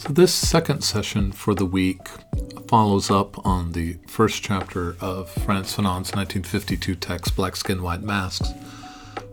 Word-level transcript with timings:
So, 0.00 0.14
this 0.14 0.32
second 0.32 0.80
session 0.80 1.30
for 1.30 1.54
the 1.54 1.66
week 1.66 2.08
follows 2.68 3.10
up 3.10 3.46
on 3.46 3.72
the 3.72 3.98
first 4.06 4.42
chapter 4.42 4.96
of 4.98 5.28
Frantz 5.28 5.74
Fanon's 5.74 6.14
1952 6.14 6.94
text, 6.94 7.36
Black 7.36 7.54
Skin, 7.54 7.82
White 7.82 8.00
Masks, 8.00 8.48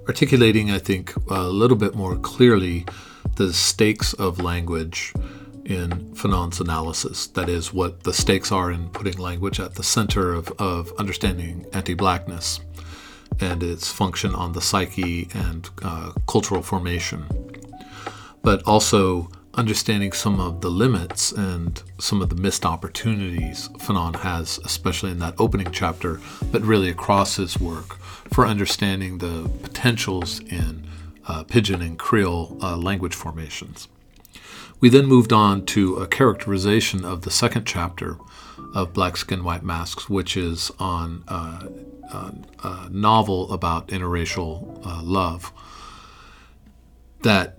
articulating, 0.08 0.70
I 0.70 0.80
think, 0.80 1.14
a 1.30 1.44
little 1.44 1.78
bit 1.78 1.96
more 1.96 2.18
clearly 2.18 2.86
the 3.38 3.54
stakes 3.54 4.12
of 4.12 4.42
language 4.42 5.14
in 5.64 6.14
Fanon's 6.14 6.60
analysis. 6.60 7.28
That 7.28 7.48
is, 7.48 7.72
what 7.72 8.04
the 8.04 8.14
stakes 8.14 8.52
are 8.52 8.70
in 8.70 8.90
putting 8.90 9.18
language 9.18 9.62
at 9.62 9.76
the 9.76 9.84
center 9.84 10.34
of, 10.34 10.52
of 10.60 10.92
understanding 11.00 11.66
anti 11.72 11.94
blackness 11.94 12.60
and 13.40 13.64
its 13.64 13.90
function 13.90 14.36
on 14.36 14.52
the 14.52 14.62
psyche 14.62 15.30
and 15.34 15.70
uh, 15.82 16.12
cultural 16.28 16.62
formation. 16.62 17.26
But 18.44 18.64
also, 18.64 19.30
understanding 19.58 20.12
some 20.12 20.40
of 20.40 20.62
the 20.62 20.70
limits 20.70 21.32
and 21.32 21.82
some 22.00 22.22
of 22.22 22.30
the 22.30 22.36
missed 22.36 22.66
opportunities 22.66 23.70
Fanon 23.80 24.18
has, 24.18 24.60
especially 24.64 25.12
in 25.12 25.20
that 25.20 25.34
opening 25.40 25.72
chapter, 25.72 26.22
but 26.52 26.62
really 26.62 26.90
across 26.90 27.36
his 27.36 27.60
work, 27.60 27.98
for 28.32 28.46
understanding 28.46 29.18
the 29.18 29.50
potentials 29.64 30.40
in 30.42 30.88
uh, 31.28 31.44
Pidgin 31.44 31.82
and 31.82 31.98
Creole 31.98 32.58
uh, 32.62 32.78
language 32.78 33.16
formations. 33.16 33.88
We 34.80 34.90
then 34.90 35.08
moved 35.08 35.34
on 35.34 35.66
to 35.68 35.96
a 35.96 36.08
characterization 36.08 37.04
of 37.04 37.24
the 37.24 37.32
second 37.32 37.66
chapter 37.66 38.18
of 38.76 38.94
Black 38.94 39.18
Skin, 39.18 39.44
White 39.44 39.64
Masks, 39.64 40.08
which 40.08 40.38
is 40.38 40.72
on 40.80 41.24
uh, 41.28 41.68
a 42.64 42.90
novel 42.92 43.52
about 43.52 43.88
interracial 43.88 44.86
uh, 44.86 45.02
love 45.02 45.52
that 47.24 47.58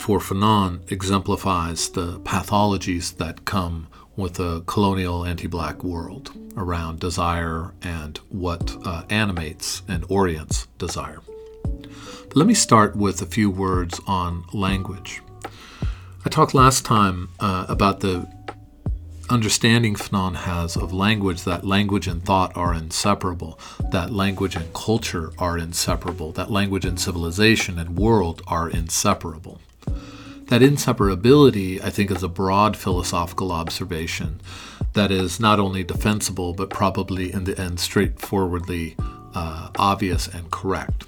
for 0.00 0.18
Fanon 0.18 0.90
exemplifies 0.90 1.90
the 1.90 2.20
pathologies 2.20 3.16
that 3.16 3.44
come 3.44 3.88
with 4.16 4.40
a 4.40 4.62
colonial 4.66 5.24
anti-black 5.24 5.84
world 5.84 6.32
around 6.56 6.98
desire 6.98 7.72
and 7.82 8.18
what 8.28 8.76
uh, 8.84 9.04
animates 9.10 9.82
and 9.86 10.04
orients 10.08 10.66
desire. 10.78 11.20
But 11.62 12.36
let 12.36 12.46
me 12.46 12.54
start 12.54 12.96
with 12.96 13.22
a 13.22 13.26
few 13.26 13.50
words 13.50 14.00
on 14.06 14.44
language. 14.52 15.22
I 16.24 16.28
talked 16.30 16.54
last 16.54 16.84
time 16.84 17.28
uh, 17.38 17.66
about 17.68 18.00
the 18.00 18.26
understanding 19.30 19.94
Fanon 19.94 20.34
has 20.34 20.76
of 20.76 20.92
language 20.92 21.44
that 21.44 21.64
language 21.64 22.08
and 22.08 22.24
thought 22.24 22.56
are 22.56 22.74
inseparable, 22.74 23.58
that 23.90 24.10
language 24.10 24.56
and 24.56 24.72
culture 24.72 25.32
are 25.38 25.58
inseparable, 25.58 26.32
that 26.32 26.50
language 26.50 26.84
and 26.84 26.98
civilization 26.98 27.78
and 27.78 27.96
world 27.96 28.42
are 28.46 28.68
inseparable. 28.68 29.60
That 29.86 30.62
inseparability, 30.62 31.82
I 31.82 31.90
think, 31.90 32.10
is 32.10 32.22
a 32.22 32.28
broad 32.28 32.76
philosophical 32.76 33.52
observation 33.52 34.40
that 34.94 35.10
is 35.10 35.38
not 35.38 35.60
only 35.60 35.84
defensible, 35.84 36.54
but 36.54 36.70
probably 36.70 37.32
in 37.32 37.44
the 37.44 37.60
end 37.60 37.80
straightforwardly 37.80 38.96
uh, 39.34 39.68
obvious 39.78 40.26
and 40.26 40.50
correct. 40.50 41.04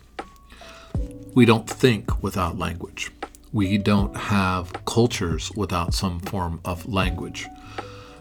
We 1.34 1.46
don't 1.46 1.68
think 1.68 2.22
without 2.22 2.58
language. 2.58 3.10
We 3.52 3.78
don't 3.78 4.14
have 4.16 4.72
cultures 4.84 5.50
without 5.56 5.94
some 5.94 6.20
form 6.20 6.60
of 6.64 6.86
language. 6.86 7.48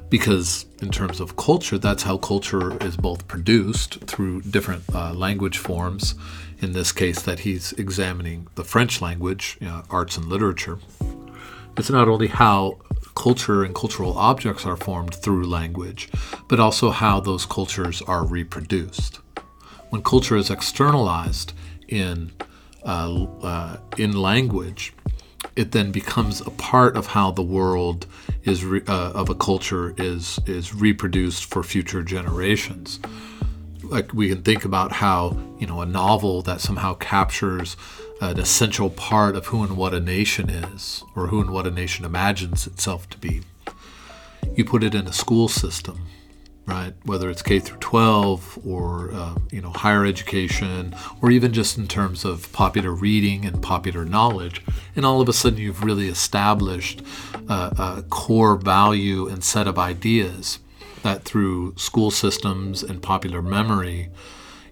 Because, 0.09 0.65
in 0.81 0.89
terms 0.89 1.19
of 1.19 1.35
culture, 1.35 1.77
that's 1.77 2.01
how 2.03 2.17
culture 2.17 2.75
is 2.83 2.97
both 2.97 3.27
produced 3.27 4.01
through 4.05 4.41
different 4.41 4.83
uh, 4.93 5.13
language 5.13 5.59
forms. 5.59 6.15
In 6.61 6.73
this 6.73 6.91
case, 6.91 7.21
that 7.21 7.39
he's 7.39 7.71
examining 7.73 8.47
the 8.55 8.65
French 8.65 9.01
language, 9.01 9.57
you 9.61 9.67
know, 9.67 9.83
arts 9.89 10.17
and 10.17 10.25
literature, 10.25 10.79
it's 11.77 11.89
not 11.89 12.09
only 12.09 12.27
how 12.27 12.79
culture 13.15 13.63
and 13.63 13.73
cultural 13.73 14.17
objects 14.17 14.65
are 14.65 14.75
formed 14.75 15.15
through 15.15 15.45
language, 15.45 16.09
but 16.49 16.59
also 16.59 16.89
how 16.89 17.19
those 17.19 17.45
cultures 17.45 18.01
are 18.03 18.25
reproduced. 18.25 19.19
When 19.89 20.01
culture 20.03 20.35
is 20.35 20.49
externalized 20.49 21.53
in 21.87 22.31
uh, 22.85 23.25
uh, 23.41 23.77
in 23.97 24.13
language, 24.13 24.93
it 25.55 25.71
then 25.71 25.91
becomes 25.91 26.41
a 26.41 26.51
part 26.51 26.95
of 26.95 27.07
how 27.07 27.31
the 27.31 27.41
world 27.41 28.05
is 28.43 28.63
re- 28.63 28.83
uh, 28.87 29.11
of 29.11 29.29
a 29.29 29.35
culture 29.35 29.93
is 29.97 30.39
is 30.45 30.73
reproduced 30.73 31.45
for 31.45 31.63
future 31.63 32.03
generations. 32.03 32.99
Like 33.89 34.13
we 34.13 34.29
can 34.29 34.43
think 34.43 34.65
about 34.65 34.93
how 34.93 35.35
you 35.57 35.65
know 35.65 35.81
a 35.81 35.85
novel 35.85 36.41
that 36.43 36.61
somehow 36.61 36.93
captures 36.93 37.75
an 38.21 38.39
essential 38.39 38.89
part 38.89 39.35
of 39.35 39.47
who 39.47 39.63
and 39.63 39.75
what 39.77 39.93
a 39.93 39.99
nation 39.99 40.49
is, 40.49 41.03
or 41.15 41.27
who 41.27 41.41
and 41.41 41.51
what 41.51 41.65
a 41.65 41.71
nation 41.71 42.05
imagines 42.05 42.67
itself 42.67 43.09
to 43.09 43.17
be. 43.17 43.41
You 44.55 44.63
put 44.63 44.83
it 44.83 44.93
in 44.93 45.07
a 45.07 45.13
school 45.13 45.47
system, 45.47 46.05
right? 46.65 46.93
Whether 47.03 47.29
it's 47.29 47.41
K 47.41 47.59
through 47.59 47.79
12 47.79 48.59
or 48.65 49.11
uh, 49.11 49.35
you 49.51 49.61
know 49.61 49.71
higher 49.71 50.05
education, 50.05 50.95
or 51.21 51.31
even 51.31 51.51
just 51.51 51.77
in 51.77 51.87
terms 51.87 52.25
of 52.25 52.51
popular 52.53 52.91
reading 52.91 53.43
and 53.43 53.61
popular 53.61 54.05
knowledge, 54.05 54.61
and 54.95 55.05
all 55.05 55.19
of 55.19 55.29
a 55.29 55.33
sudden 55.33 55.57
you've 55.57 55.83
really 55.83 56.09
established 56.09 57.01
a 57.49 58.03
core 58.09 58.55
value 58.55 59.27
and 59.27 59.43
set 59.43 59.67
of 59.67 59.79
ideas 59.79 60.59
that 61.03 61.23
through 61.23 61.75
school 61.77 62.11
systems 62.11 62.83
and 62.83 63.01
popular 63.01 63.41
memory 63.41 64.09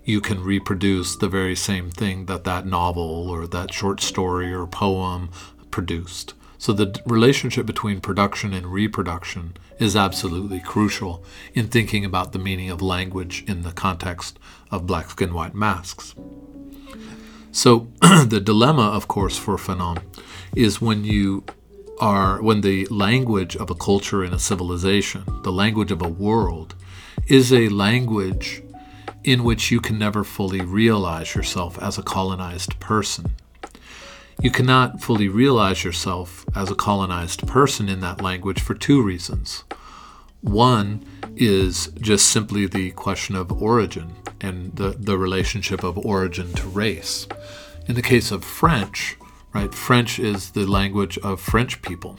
you 0.07 0.21
can 0.21 0.41
reproduce 0.41 1.17
the 1.17 1.27
very 1.27 1.55
same 1.55 1.89
thing 1.89 2.27
that 2.27 2.45
that 2.45 2.65
novel 2.65 3.29
or 3.29 3.45
that 3.45 3.73
short 3.73 3.99
story 3.99 4.53
or 4.53 4.65
poem 4.65 5.29
produced. 5.69 6.33
So 6.57 6.71
the 6.71 6.99
relationship 7.05 7.65
between 7.65 7.99
production 7.99 8.53
and 8.53 8.67
reproduction 8.67 9.57
is 9.79 9.97
absolutely 9.97 10.61
crucial 10.61 11.23
in 11.53 11.67
thinking 11.67 12.05
about 12.05 12.31
the 12.31 12.39
meaning 12.39 12.69
of 12.69 12.81
language 12.81 13.43
in 13.47 13.63
the 13.63 13.73
context 13.73 14.39
of 14.71 14.87
black 14.87 15.09
skin 15.09 15.33
white 15.33 15.53
masks. 15.53 16.15
So 17.51 17.89
the 18.01 18.41
dilemma, 18.43 18.83
of 18.83 19.09
course, 19.09 19.37
for 19.37 19.57
Fanon 19.57 20.01
is 20.55 20.81
when 20.81 21.03
you 21.03 21.43
are 21.99 22.41
when 22.41 22.61
the 22.61 22.85
language 22.87 23.55
of 23.55 23.69
a 23.69 23.75
culture 23.75 24.23
and 24.23 24.33
a 24.33 24.39
civilization, 24.39 25.23
the 25.43 25.51
language 25.51 25.91
of 25.91 26.01
a 26.01 26.07
world, 26.07 26.75
is 27.27 27.51
a 27.51 27.69
language 27.69 28.61
in 29.23 29.43
which 29.43 29.71
you 29.71 29.81
can 29.81 29.99
never 29.99 30.23
fully 30.23 30.61
realize 30.61 31.35
yourself 31.35 31.77
as 31.81 31.97
a 31.97 32.03
colonized 32.03 32.79
person. 32.79 33.33
You 34.41 34.51
cannot 34.51 35.01
fully 35.01 35.27
realize 35.27 35.83
yourself 35.83 36.45
as 36.55 36.69
a 36.69 36.75
colonized 36.75 37.47
person 37.47 37.89
in 37.89 37.99
that 38.01 38.21
language 38.21 38.61
for 38.61 38.75
two 38.75 39.01
reasons. 39.01 39.63
One 40.41 41.03
is 41.35 41.87
just 41.99 42.27
simply 42.29 42.67
the 42.67 42.91
question 42.91 43.35
of 43.35 43.51
origin 43.61 44.15
and 44.39 44.75
the, 44.75 44.89
the 44.91 45.17
relationship 45.17 45.83
of 45.83 45.97
origin 45.97 46.53
to 46.53 46.67
race. 46.67 47.27
In 47.87 47.95
the 47.95 48.01
case 48.01 48.31
of 48.31 48.43
French, 48.43 49.17
right, 49.53 49.73
French 49.73 50.19
is 50.19 50.51
the 50.51 50.65
language 50.65 51.17
of 51.19 51.41
French 51.41 51.81
people 51.81 52.17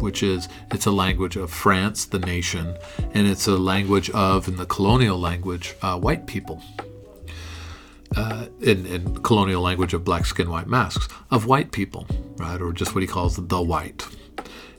which 0.00 0.22
is 0.22 0.48
it's 0.72 0.86
a 0.86 0.90
language 0.90 1.36
of 1.36 1.50
France, 1.50 2.06
the 2.06 2.18
nation, 2.18 2.76
and 3.12 3.26
it's 3.26 3.46
a 3.46 3.56
language 3.56 4.10
of, 4.10 4.48
in 4.48 4.56
the 4.56 4.66
colonial 4.66 5.18
language, 5.18 5.74
uh, 5.82 5.98
white 5.98 6.26
people. 6.26 6.62
Uh, 8.16 8.46
in, 8.60 8.86
in 8.86 9.22
colonial 9.22 9.62
language 9.62 9.94
of 9.94 10.02
black 10.02 10.26
skin, 10.26 10.50
white 10.50 10.66
masks, 10.66 11.08
of 11.30 11.46
white 11.46 11.70
people, 11.70 12.06
right, 12.38 12.60
or 12.60 12.72
just 12.72 12.92
what 12.92 13.02
he 13.02 13.06
calls 13.06 13.36
the 13.36 13.62
white. 13.62 14.04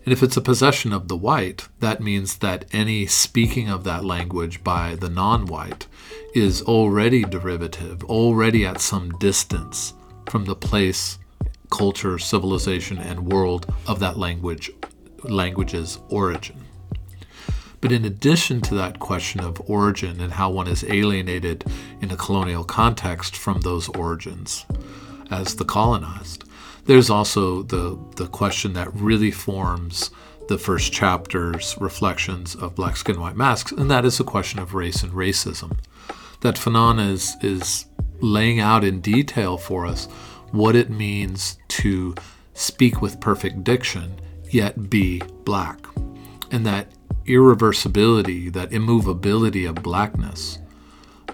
And 0.03 0.11
if 0.11 0.21
it's 0.21 0.35
a 0.35 0.41
possession 0.41 0.91
of 0.91 1.07
the 1.07 1.15
white, 1.15 1.69
that 1.79 2.01
means 2.01 2.39
that 2.39 2.65
any 2.73 3.05
speaking 3.05 3.69
of 3.69 3.85
that 3.85 4.03
language 4.03 4.63
by 4.65 4.95
the 4.95 5.09
non 5.09 5.45
white 5.45 5.87
is 6.35 6.61
already 6.63 7.23
derivative, 7.23 8.03
already 8.03 8.65
at 8.65 8.81
some 8.81 9.11
distance 9.11 9.93
from 10.29 10.43
the 10.43 10.55
place, 10.55 11.17
culture, 11.71 12.19
civilization, 12.19 12.97
and 12.99 13.31
world 13.31 13.73
of 13.87 13.99
that 13.99 14.17
language 14.17 14.69
language's 15.23 15.99
origin. 16.09 16.57
But 17.79 17.91
in 17.91 18.05
addition 18.05 18.61
to 18.61 18.75
that 18.75 18.99
question 18.99 19.41
of 19.41 19.61
origin 19.69 20.21
and 20.21 20.33
how 20.33 20.51
one 20.51 20.67
is 20.67 20.83
alienated 20.83 21.65
in 21.99 22.11
a 22.11 22.15
colonial 22.15 22.63
context 22.63 23.35
from 23.35 23.61
those 23.61 23.89
origins 23.89 24.65
as 25.31 25.55
the 25.55 25.65
colonized, 25.65 26.43
there's 26.85 27.09
also 27.09 27.63
the, 27.63 27.99
the 28.17 28.27
question 28.27 28.73
that 28.73 28.93
really 28.93 29.31
forms 29.31 30.11
the 30.47 30.57
first 30.57 30.91
chapter's 30.91 31.75
reflections 31.79 32.55
of 32.55 32.75
Black 32.75 32.97
Skin, 32.97 33.19
White 33.19 33.35
Masks, 33.35 33.71
and 33.71 33.89
that 33.89 34.05
is 34.05 34.17
the 34.17 34.23
question 34.23 34.59
of 34.59 34.73
race 34.73 35.01
and 35.01 35.13
racism. 35.13 35.77
That 36.41 36.55
Fanon 36.55 36.99
is, 36.99 37.35
is 37.41 37.85
laying 38.19 38.59
out 38.59 38.83
in 38.83 39.01
detail 39.01 39.57
for 39.57 39.85
us 39.85 40.07
what 40.51 40.75
it 40.75 40.89
means 40.89 41.57
to 41.69 42.15
speak 42.53 43.01
with 43.01 43.19
perfect 43.19 43.63
diction 43.63 44.19
yet 44.49 44.89
be 44.89 45.21
black. 45.45 45.85
And 46.51 46.65
that 46.65 46.91
irreversibility, 47.25 48.51
that 48.51 48.73
immovability 48.73 49.65
of 49.65 49.75
blackness, 49.75 50.59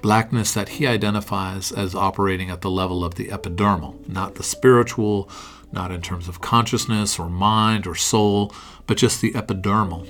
blackness 0.02 0.54
that 0.54 0.70
he 0.70 0.86
identifies 0.86 1.72
as 1.72 1.96
operating 1.96 2.50
at 2.50 2.62
the 2.62 2.70
level 2.70 3.04
of 3.04 3.16
the 3.16 3.28
epidermal, 3.30 4.08
not 4.08 4.36
the 4.36 4.44
spiritual, 4.44 5.30
not 5.72 5.92
in 5.92 6.02
terms 6.02 6.28
of 6.28 6.42
consciousness 6.42 7.20
or 7.20 7.30
mind 7.30 7.88
or 7.88 7.96
soul, 7.96 8.54
but 8.86 8.98
just 8.98 9.22
the 9.22 9.32
epidermal. 9.34 10.08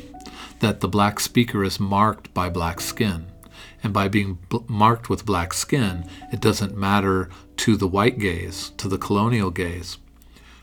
That 0.60 0.82
the 0.82 0.88
black 0.88 1.20
speaker 1.20 1.64
is 1.64 1.80
marked 1.80 2.34
by 2.34 2.50
black 2.50 2.82
skin. 2.82 3.28
And 3.84 3.94
by 3.94 4.08
being 4.08 4.40
b- 4.50 4.60
marked 4.68 5.10
with 5.10 5.26
black 5.26 5.54
skin, 5.54 6.10
it 6.32 6.42
doesn't 6.42 6.76
matter 6.76 7.30
to 7.58 7.76
the 7.78 7.88
white 7.88 8.20
gaze, 8.20 8.72
to 8.78 8.88
the 8.88 8.98
colonial 8.98 9.52
gaze, 9.52 9.98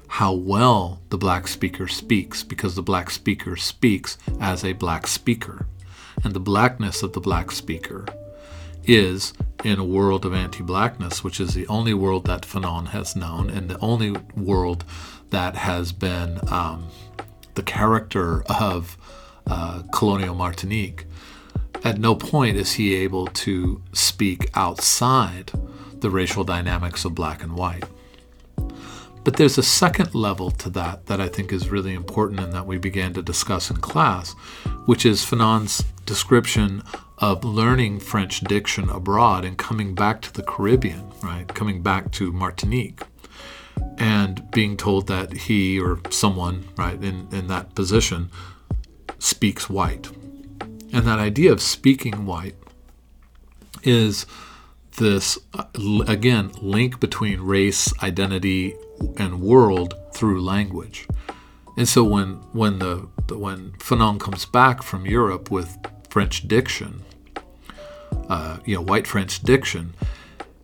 how 0.08 0.32
well 0.32 1.00
the 1.11 1.19
black 1.19 1.49
speaker 1.49 1.88
speaks, 1.88 2.43
because 2.43 2.75
the 2.75 2.82
black 2.82 3.11
speaker 3.11 3.56
speaks 3.56 4.19
as 4.40 4.64
a 4.64 4.72
black 4.72 5.06
speaker. 5.06 5.66
And 6.22 6.34
the 6.34 6.40
blackness 6.40 7.02
of 7.02 7.12
the 7.12 7.20
black 7.20 7.50
speaker 7.50 8.06
is 8.84 9.32
in 9.64 9.78
a 9.78 9.84
world 9.84 10.25
of 10.25 10.34
anti 10.34 10.62
blackness, 10.62 11.25
which 11.25 11.40
is 11.40 11.55
the 11.55 11.66
only 11.69 11.94
world 11.94 12.26
that 12.26 12.43
Fanon 12.43 12.88
has 12.88 13.16
known 13.16 13.49
and 13.50 13.69
the 13.69 13.78
only 13.81 14.11
world 14.37 14.84
that 15.31 15.56
has 15.56 15.93
been 15.93 16.38
um, 16.52 16.88
the 17.55 17.62
character 17.62 18.43
of 18.44 18.96
uh, 19.46 19.82
colonial 19.93 20.34
Martinique. 20.34 21.06
At 21.84 21.98
no 21.98 22.14
point 22.14 22.56
is 22.56 22.72
he 22.72 22.94
able 22.94 23.26
to 23.26 23.82
speak 23.92 24.50
outside 24.54 25.52
the 26.00 26.08
racial 26.08 26.42
dynamics 26.42 27.04
of 27.04 27.14
black 27.14 27.42
and 27.42 27.52
white. 27.54 27.84
But 29.22 29.36
there's 29.36 29.58
a 29.58 29.62
second 29.62 30.14
level 30.14 30.50
to 30.50 30.70
that 30.70 31.06
that 31.06 31.20
I 31.20 31.28
think 31.28 31.52
is 31.52 31.70
really 31.70 31.94
important 31.94 32.40
and 32.40 32.52
that 32.54 32.66
we 32.66 32.78
began 32.78 33.12
to 33.14 33.22
discuss 33.22 33.70
in 33.70 33.76
class, 33.76 34.32
which 34.86 35.04
is 35.06 35.25
Fanon's 35.25 35.84
description 36.06 36.82
of 37.19 37.44
learning 37.44 38.00
French 38.00 38.40
diction 38.40 38.88
abroad 38.88 39.44
and 39.44 39.56
coming 39.56 39.94
back 39.94 40.20
to 40.22 40.32
the 40.32 40.42
Caribbean, 40.42 41.10
right? 41.22 41.48
Coming 41.48 41.82
back 41.82 42.12
to 42.12 42.32
Martinique 42.32 43.00
and 43.98 44.50
being 44.50 44.76
told 44.76 45.06
that 45.06 45.32
he 45.32 45.78
or 45.78 46.00
someone, 46.10 46.64
right, 46.76 47.02
in, 47.02 47.28
in 47.30 47.46
that 47.48 47.75
position 47.75 48.30
speaks 49.19 49.70
white. 49.70 50.10
And 50.94 51.05
that 51.06 51.19
idea 51.19 51.50
of 51.50 51.61
speaking 51.61 52.25
white 52.25 52.55
is 53.82 54.26
this, 54.96 55.37
uh, 55.52 55.64
again, 56.06 56.52
link 56.62 57.00
between 57.00 57.41
race, 57.41 57.93
identity, 58.00 58.76
and 59.17 59.41
world 59.41 59.94
through 60.12 60.41
language. 60.41 61.08
And 61.76 61.88
so 61.88 62.05
when 62.05 62.35
when 62.52 62.79
the 62.79 63.08
when 63.29 63.73
Fanon 63.79 64.20
comes 64.20 64.46
back 64.46 64.85
from 64.85 65.05
Europe 65.05 65.50
with 65.50 65.76
French 66.11 66.46
diction, 66.46 67.02
uh, 68.29 68.58
you 68.64 68.76
know, 68.76 68.82
white 68.82 69.08
French 69.08 69.43
diction, 69.43 69.94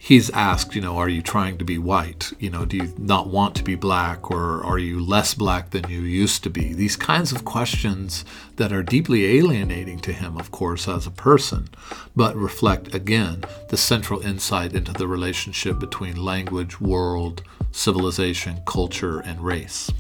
he's 0.02 0.30
asked, 0.30 0.74
you 0.74 0.80
know, 0.80 0.96
are 0.96 1.10
you 1.10 1.20
trying 1.20 1.58
to 1.58 1.64
be 1.64 1.76
white? 1.76 2.32
You 2.38 2.48
know, 2.48 2.64
do 2.64 2.78
you 2.78 2.94
not 2.96 3.28
want 3.28 3.54
to 3.56 3.62
be 3.62 3.74
black 3.74 4.30
or 4.30 4.64
are 4.64 4.78
you 4.78 4.98
less 4.98 5.34
black 5.34 5.70
than 5.70 5.90
you 5.90 6.00
used 6.00 6.42
to 6.44 6.50
be? 6.50 6.72
These 6.72 6.96
kinds 6.96 7.32
of 7.32 7.44
questions 7.44 8.24
that 8.56 8.72
are 8.72 8.82
deeply 8.82 9.26
alienating 9.26 10.00
to 10.00 10.12
him, 10.14 10.38
of 10.38 10.50
course, 10.50 10.88
as 10.88 11.06
a 11.06 11.10
person, 11.10 11.68
but 12.16 12.34
reflect 12.34 12.94
again 12.94 13.44
the 13.68 13.76
central 13.76 14.20
insight 14.20 14.72
into 14.72 14.94
the 14.94 15.06
relationship 15.06 15.78
between 15.78 16.16
language, 16.16 16.80
world, 16.80 17.42
civilization, 17.70 18.62
culture, 18.66 19.20
and 19.20 19.42
race. 19.42 19.92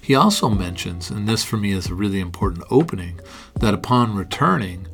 He 0.00 0.16
also 0.16 0.50
mentions, 0.50 1.10
and 1.10 1.28
this 1.28 1.44
for 1.44 1.56
me 1.56 1.70
is 1.70 1.86
a 1.86 1.94
really 1.94 2.20
important 2.20 2.64
opening, 2.70 3.20
that 3.60 3.72
upon 3.72 4.16
returning, 4.16 4.88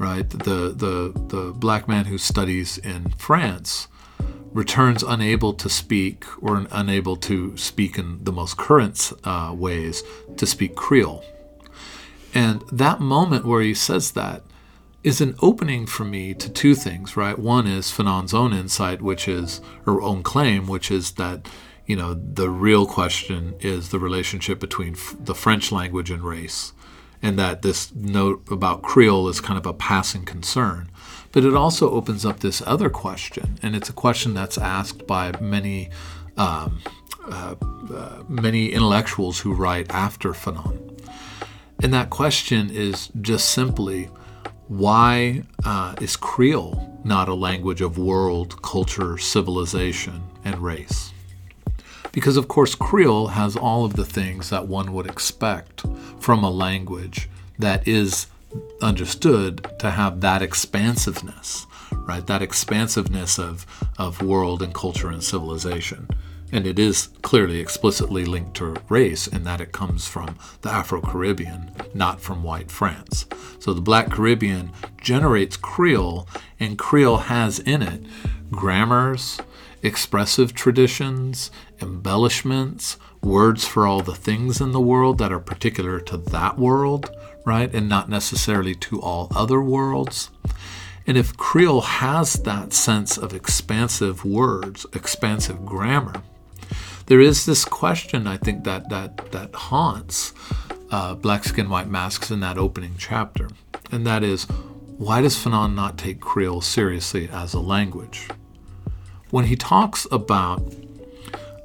right, 0.00 0.28
the, 0.30 0.72
the, 0.74 1.12
the 1.28 1.52
black 1.54 1.86
man 1.86 2.06
who 2.06 2.16
studies 2.16 2.78
in 2.78 3.10
France 3.10 3.86
returns 4.50 5.02
unable 5.02 5.52
to 5.52 5.68
speak 5.68 6.24
or 6.42 6.66
unable 6.72 7.16
to 7.16 7.54
speak 7.58 7.98
in 7.98 8.24
the 8.24 8.32
most 8.32 8.56
current 8.56 9.12
uh, 9.24 9.54
ways 9.56 10.02
to 10.38 10.46
speak 10.46 10.74
Creole. 10.74 11.22
And 12.32 12.62
that 12.72 12.98
moment 12.98 13.44
where 13.44 13.60
he 13.60 13.74
says 13.74 14.12
that 14.12 14.42
is 15.04 15.20
an 15.20 15.34
opening 15.40 15.86
for 15.86 16.04
me 16.04 16.32
to 16.32 16.48
two 16.48 16.74
things, 16.74 17.14
right? 17.14 17.38
One 17.38 17.66
is 17.66 17.90
Fanon's 17.90 18.32
own 18.32 18.54
insight, 18.54 19.02
which 19.02 19.28
is, 19.28 19.60
or 19.86 20.00
own 20.00 20.22
claim, 20.22 20.66
which 20.66 20.90
is 20.90 21.12
that, 21.12 21.46
you 21.86 21.96
know, 21.96 22.14
the 22.14 22.48
real 22.48 22.86
question 22.86 23.54
is 23.60 23.90
the 23.90 23.98
relationship 23.98 24.60
between 24.60 24.94
f- 24.94 25.14
the 25.18 25.34
French 25.34 25.70
language 25.70 26.10
and 26.10 26.22
race, 26.22 26.72
and 27.22 27.38
that 27.38 27.62
this 27.62 27.94
note 27.94 28.42
about 28.50 28.82
Creole 28.82 29.28
is 29.28 29.40
kind 29.40 29.58
of 29.58 29.66
a 29.66 29.72
passing 29.72 30.24
concern. 30.24 30.90
But 31.32 31.44
it 31.44 31.54
also 31.54 31.90
opens 31.90 32.24
up 32.24 32.40
this 32.40 32.62
other 32.66 32.90
question, 32.90 33.58
and 33.62 33.76
it's 33.76 33.88
a 33.88 33.92
question 33.92 34.34
that's 34.34 34.58
asked 34.58 35.06
by 35.06 35.32
many. 35.40 35.90
Um, 36.36 36.80
uh, 37.30 37.54
uh, 37.94 38.22
many 38.28 38.72
intellectuals 38.72 39.40
who 39.40 39.52
write 39.52 39.90
after 39.90 40.32
Fanon. 40.32 40.98
And 41.82 41.92
that 41.92 42.10
question 42.10 42.70
is 42.70 43.08
just 43.20 43.50
simply 43.50 44.08
why 44.68 45.42
uh, 45.64 45.94
is 46.00 46.16
Creole 46.16 47.00
not 47.04 47.28
a 47.28 47.34
language 47.34 47.80
of 47.80 47.98
world, 47.98 48.60
culture, 48.62 49.18
civilization, 49.18 50.22
and 50.44 50.58
race? 50.58 51.12
Because, 52.12 52.36
of 52.36 52.48
course, 52.48 52.74
Creole 52.74 53.28
has 53.28 53.56
all 53.56 53.84
of 53.84 53.94
the 53.94 54.04
things 54.04 54.50
that 54.50 54.66
one 54.66 54.92
would 54.92 55.06
expect 55.06 55.84
from 56.18 56.42
a 56.42 56.50
language 56.50 57.28
that 57.58 57.86
is 57.86 58.26
understood 58.82 59.66
to 59.78 59.90
have 59.90 60.20
that 60.20 60.42
expansiveness, 60.42 61.66
right? 61.92 62.26
That 62.26 62.42
expansiveness 62.42 63.38
of, 63.38 63.66
of 63.98 64.22
world 64.22 64.62
and 64.62 64.74
culture 64.74 65.08
and 65.08 65.22
civilization. 65.22 66.08
And 66.52 66.66
it 66.66 66.80
is 66.80 67.10
clearly 67.22 67.60
explicitly 67.60 68.24
linked 68.24 68.56
to 68.56 68.74
race 68.88 69.28
in 69.28 69.44
that 69.44 69.60
it 69.60 69.70
comes 69.70 70.08
from 70.08 70.36
the 70.62 70.70
Afro 70.70 71.00
Caribbean, 71.00 71.70
not 71.94 72.20
from 72.20 72.42
white 72.42 72.72
France. 72.72 73.26
So 73.60 73.72
the 73.72 73.80
Black 73.80 74.10
Caribbean 74.10 74.72
generates 75.00 75.56
Creole, 75.56 76.26
and 76.58 76.76
Creole 76.76 77.18
has 77.18 77.60
in 77.60 77.82
it 77.82 78.02
grammars, 78.50 79.40
expressive 79.82 80.52
traditions, 80.52 81.52
embellishments, 81.80 82.96
words 83.22 83.66
for 83.66 83.86
all 83.86 84.00
the 84.00 84.14
things 84.14 84.60
in 84.60 84.72
the 84.72 84.80
world 84.80 85.18
that 85.18 85.32
are 85.32 85.40
particular 85.40 86.00
to 86.00 86.16
that 86.16 86.58
world, 86.58 87.10
right? 87.44 87.72
And 87.74 87.88
not 87.88 88.08
necessarily 88.08 88.74
to 88.76 89.00
all 89.00 89.28
other 89.34 89.60
worlds. 89.60 90.30
And 91.06 91.16
if 91.16 91.36
Creole 91.36 91.80
has 91.80 92.34
that 92.34 92.72
sense 92.72 93.18
of 93.18 93.34
expansive 93.34 94.24
words, 94.24 94.86
expansive 94.92 95.64
grammar, 95.64 96.22
there 97.06 97.20
is 97.20 97.46
this 97.46 97.64
question 97.64 98.26
I 98.26 98.36
think 98.36 98.64
that 98.64 98.88
that 98.90 99.32
that 99.32 99.54
haunts 99.54 100.32
uh, 100.90 101.14
Black 101.14 101.44
Skin, 101.44 101.68
White 101.68 101.88
Masks 101.88 102.30
in 102.30 102.40
that 102.40 102.58
opening 102.58 102.94
chapter. 102.98 103.48
And 103.90 104.06
that 104.06 104.22
is, 104.22 104.44
why 104.98 105.20
does 105.20 105.36
Fanon 105.36 105.74
not 105.74 105.98
take 105.98 106.20
Creole 106.20 106.60
seriously 106.60 107.28
as 107.32 107.54
a 107.54 107.60
language? 107.60 108.28
When 109.30 109.46
he 109.46 109.56
talks 109.56 110.06
about 110.10 110.62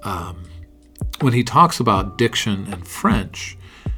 um, 0.05 0.45
when 1.19 1.33
he 1.33 1.43
talks 1.43 1.79
about 1.79 2.17
diction 2.17 2.67
and 2.71 2.87
French, 2.87 3.57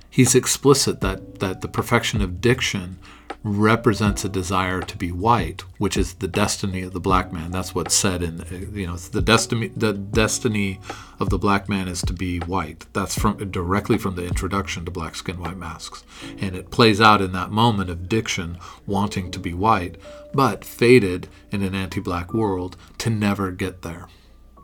he's 0.10 0.34
explicit 0.34 1.02
that, 1.02 1.40
that 1.40 1.62
the 1.62 1.68
perfection 1.68 2.22
of 2.22 2.42
diction 2.42 2.98
represents 3.44 4.26
a 4.26 4.30
desire 4.30 4.82
to 4.82 4.98
be 4.98 5.12
white, 5.12 5.62
which 5.78 5.96
is 5.96 6.16
the 6.16 6.28
destiny 6.28 6.82
of 6.82 6.94
the 6.94 7.00
black 7.00 7.32
man. 7.32 7.52
That's 7.52 7.74
what's 7.74 7.94
said 7.94 8.22
in 8.22 8.72
you 8.74 8.88
know 8.88 8.98
the 8.98 9.22
destiny 9.22 9.72
the 9.76 9.94
destiny 9.94 10.80
of 11.20 11.30
the 11.30 11.38
black 11.38 11.70
man 11.70 11.88
is 11.88 12.02
to 12.02 12.14
be 12.14 12.40
white. 12.40 12.86
That's 12.94 13.18
from 13.18 13.52
directly 13.52 13.98
from 13.98 14.16
the 14.16 14.26
introduction 14.26 14.86
to 14.86 14.92
Black 14.92 15.16
Skin 15.16 15.40
White 15.40 15.58
Masks, 15.58 16.04
and 16.40 16.56
it 16.56 16.72
plays 16.72 17.00
out 17.00 17.22
in 17.22 17.32
that 17.34 17.52
moment 17.52 17.90
of 17.90 18.10
diction 18.10 18.58
wanting 18.86 19.32
to 19.32 19.40
be 19.40 19.54
white, 19.54 19.98
but 20.34 20.66
fated 20.66 21.28
in 21.52 21.64
an 21.64 21.76
anti-black 21.76 22.34
world 22.34 22.76
to 22.98 23.10
never 23.10 23.52
get 23.52 23.82
there 23.82 24.08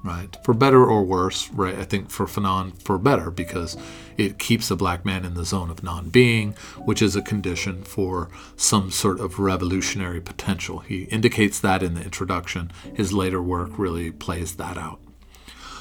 right? 0.04 0.36
For 0.44 0.54
better 0.54 0.86
or 0.86 1.04
worse, 1.04 1.50
right? 1.52 1.76
I 1.76 1.84
think 1.84 2.10
for 2.10 2.26
Fanon, 2.26 2.82
for 2.82 2.98
better, 2.98 3.32
because 3.32 3.78
it 4.18 4.38
keeps 4.38 4.70
a 4.70 4.76
black 4.76 5.06
man 5.06 5.26
in 5.26 5.34
the 5.34 5.46
zone 5.46 5.70
of 5.70 5.84
non 5.84 6.10
being, 6.10 6.54
which 6.78 7.02
is 7.02 7.16
a 7.16 7.22
condition 7.22 7.84
for 7.84 8.30
some 8.56 8.92
sort 8.92 9.20
of 9.20 9.40
revolutionary 9.40 10.22
potential. 10.22 10.80
He 10.80 11.04
indicates 11.04 11.60
that 11.62 11.82
in 11.82 11.94
the 11.94 12.04
introduction. 12.04 12.72
His 12.94 13.14
later 13.14 13.42
work 13.42 13.72
really 13.78 14.12
plays 14.12 14.56
that 14.56 14.78
out. 14.78 15.00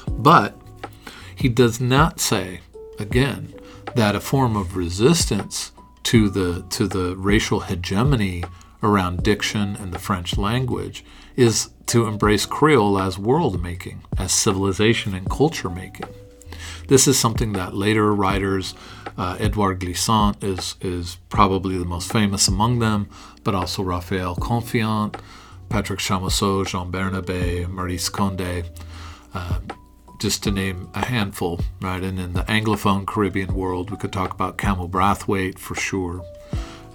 But 0.09 0.59
he 1.35 1.49
does 1.49 1.81
not 1.81 2.19
say, 2.19 2.61
again, 2.99 3.53
that 3.95 4.15
a 4.15 4.21
form 4.21 4.55
of 4.55 4.77
resistance 4.77 5.71
to 6.03 6.29
the, 6.29 6.63
to 6.69 6.87
the 6.87 7.15
racial 7.17 7.61
hegemony 7.61 8.43
around 8.81 9.23
diction 9.23 9.75
and 9.77 9.93
the 9.93 9.99
French 9.99 10.37
language 10.37 11.05
is 11.35 11.69
to 11.87 12.07
embrace 12.07 12.45
Creole 12.45 12.99
as 12.99 13.19
world 13.19 13.61
making, 13.61 14.03
as 14.17 14.31
civilization 14.31 15.13
and 15.13 15.29
culture 15.29 15.69
making. 15.69 16.07
This 16.87 17.07
is 17.07 17.17
something 17.17 17.53
that 17.53 17.75
later 17.75 18.13
writers, 18.13 18.75
uh, 19.17 19.37
Edouard 19.39 19.79
Glissant 19.79 20.43
is, 20.43 20.75
is 20.81 21.17
probably 21.29 21.77
the 21.77 21.85
most 21.85 22.11
famous 22.11 22.47
among 22.47 22.79
them, 22.79 23.09
but 23.43 23.55
also 23.55 23.83
Raphael 23.83 24.35
Confiant, 24.35 25.15
Patrick 25.69 25.99
Chamoiseau, 25.99 26.65
Jean 26.65 26.91
Bernabé, 26.91 27.65
Maryse 27.67 28.11
Condé, 28.11 28.65
uh, 29.33 29.59
just 30.19 30.43
to 30.43 30.51
name 30.51 30.89
a 30.93 31.05
handful, 31.05 31.59
right? 31.81 32.03
And 32.03 32.19
in 32.19 32.33
the 32.33 32.43
Anglophone 32.43 33.05
Caribbean 33.05 33.53
world, 33.53 33.89
we 33.91 33.97
could 33.97 34.13
talk 34.13 34.33
about 34.33 34.57
Kamau 34.57 34.89
Brathwaite 34.89 35.59
for 35.59 35.75
sure 35.75 36.23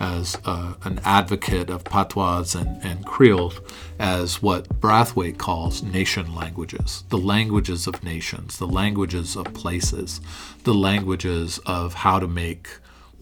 as 0.00 0.36
uh, 0.44 0.74
an 0.84 1.00
advocate 1.04 1.70
of 1.70 1.84
patois 1.84 2.54
and, 2.54 2.82
and 2.84 3.04
Creole 3.04 3.52
as 3.98 4.40
what 4.40 4.80
Brathwaite 4.80 5.38
calls 5.38 5.82
nation 5.82 6.34
languages, 6.34 7.04
the 7.08 7.18
languages 7.18 7.86
of 7.86 8.02
nations, 8.04 8.58
the 8.58 8.66
languages 8.66 9.36
of 9.36 9.52
places, 9.54 10.20
the 10.64 10.74
languages 10.74 11.58
of 11.66 11.94
how 11.94 12.18
to 12.18 12.28
make 12.28 12.68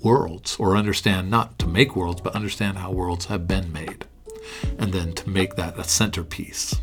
worlds, 0.03 0.57
or 0.59 0.77
understand 0.77 1.31
not 1.31 1.59
to 1.59 1.67
make 1.67 1.97
worlds, 1.97 2.21
but 2.21 2.35
understand 2.35 2.79
how 2.79 2.93
worlds 2.93 3.27
have 3.27 3.49
been 3.49 3.73
made. 3.73 4.05
And 4.79 4.93
then 4.93 5.13
to 5.15 5.29
make 5.29 5.57
that 5.57 5.79
a 5.79 5.85
centerpiece, 5.85 6.77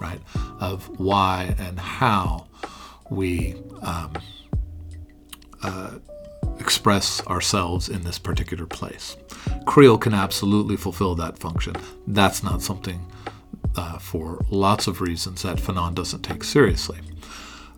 right, 0.00 0.20
of 0.58 0.98
why 0.98 1.54
and 1.58 1.78
how 1.78 2.48
we 3.10 3.54
um, 3.82 4.14
uh, 5.62 5.98
express 6.64 7.20
ourselves 7.26 7.90
in 7.90 8.00
this 8.04 8.18
particular 8.18 8.64
place. 8.64 9.18
Creole 9.66 9.98
can 9.98 10.14
absolutely 10.14 10.76
fulfill 10.76 11.14
that 11.14 11.38
function. 11.38 11.74
That's 12.06 12.42
not 12.42 12.62
something 12.62 13.00
uh, 13.76 13.98
for 13.98 14.42
lots 14.48 14.86
of 14.86 15.02
reasons 15.02 15.42
that 15.42 15.58
Fanon 15.58 15.94
doesn't 15.94 16.22
take 16.22 16.42
seriously. 16.42 17.00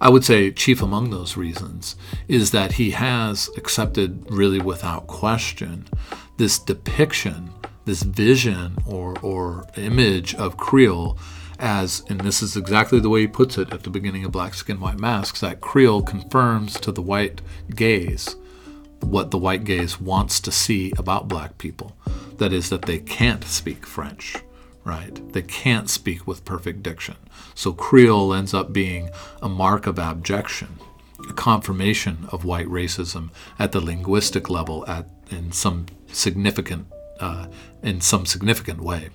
I 0.00 0.08
would 0.08 0.24
say, 0.24 0.52
chief 0.52 0.82
among 0.82 1.10
those 1.10 1.36
reasons, 1.36 1.96
is 2.28 2.52
that 2.52 2.74
he 2.74 2.92
has 2.92 3.50
accepted, 3.56 4.24
really 4.30 4.60
without 4.60 5.08
question, 5.08 5.88
this 6.36 6.56
depiction, 6.60 7.50
this 7.86 8.04
vision 8.04 8.76
or, 8.86 9.18
or 9.20 9.66
image 9.76 10.32
of 10.36 10.56
Creole 10.56 11.18
as, 11.58 12.04
and 12.08 12.20
this 12.20 12.40
is 12.40 12.56
exactly 12.56 13.00
the 13.00 13.08
way 13.08 13.22
he 13.22 13.26
puts 13.26 13.58
it 13.58 13.72
at 13.72 13.82
the 13.82 13.90
beginning 13.90 14.24
of 14.24 14.30
Black 14.30 14.54
Skin, 14.54 14.78
White 14.78 15.00
Masks, 15.00 15.40
that 15.40 15.60
Creole 15.60 16.02
confirms 16.02 16.78
to 16.80 16.92
the 16.92 17.02
white 17.02 17.40
gaze 17.74 18.36
what 19.00 19.30
the 19.30 19.38
white 19.38 19.64
gaze 19.64 20.00
wants 20.00 20.40
to 20.40 20.52
see 20.52 20.92
about 20.98 21.28
black 21.28 21.58
people. 21.58 21.96
That 22.38 22.52
is, 22.52 22.70
that 22.70 22.82
they 22.82 22.98
can't 22.98 23.44
speak 23.44 23.86
French, 23.86 24.36
right? 24.84 25.32
They 25.32 25.42
can't 25.42 25.88
speak 25.88 26.26
with 26.26 26.44
perfect 26.44 26.82
diction. 26.82 27.16
So 27.54 27.72
Creole 27.72 28.34
ends 28.34 28.52
up 28.52 28.72
being 28.72 29.10
a 29.40 29.48
mark 29.48 29.86
of 29.86 29.98
abjection, 29.98 30.78
a 31.28 31.32
confirmation 31.32 32.28
of 32.30 32.44
white 32.44 32.66
racism 32.68 33.30
at 33.58 33.72
the 33.72 33.80
linguistic 33.80 34.50
level, 34.50 34.84
at 34.86 35.08
in 35.30 35.52
some 35.52 35.86
significant 36.12 36.86
uh, 37.20 37.46
in 37.82 38.00
some 38.00 38.26
significant 38.26 38.80
way. 38.80 39.08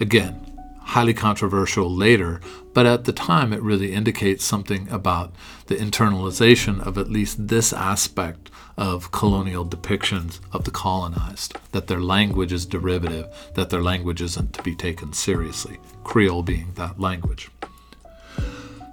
Again, 0.00 0.52
highly 0.80 1.14
controversial 1.14 1.90
later, 1.90 2.40
but 2.74 2.86
at 2.86 3.04
the 3.04 3.12
time 3.12 3.52
it 3.52 3.62
really 3.62 3.92
indicates 3.92 4.44
something 4.44 4.88
about 4.90 5.34
the 5.66 5.76
internalization 5.76 6.84
of 6.84 6.98
at 6.98 7.10
least 7.10 7.48
this 7.48 7.72
aspect 7.72 8.50
of 8.76 9.12
colonial 9.12 9.64
depictions 9.66 10.40
of 10.52 10.64
the 10.64 10.70
colonized, 10.70 11.56
that 11.72 11.86
their 11.86 12.00
language 12.00 12.52
is 12.52 12.66
derivative, 12.66 13.26
that 13.54 13.70
their 13.70 13.82
language 13.82 14.22
isn't 14.22 14.52
to 14.54 14.62
be 14.62 14.74
taken 14.74 15.12
seriously, 15.12 15.78
Creole 16.04 16.42
being 16.42 16.72
that 16.74 16.98
language. 16.98 17.50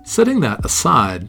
Setting 0.04 0.40
that 0.40 0.66
aside, 0.66 1.28